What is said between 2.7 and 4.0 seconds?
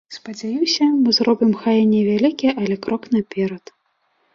крок наперад.